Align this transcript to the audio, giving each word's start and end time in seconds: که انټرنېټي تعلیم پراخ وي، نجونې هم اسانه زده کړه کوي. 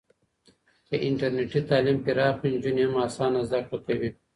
که 0.87 0.95
انټرنېټي 1.07 1.61
تعلیم 1.69 1.97
پراخ 2.05 2.35
وي، 2.39 2.49
نجونې 2.55 2.83
هم 2.87 2.95
اسانه 3.07 3.39
زده 3.49 3.59
کړه 3.67 3.77
کوي. 3.85 4.09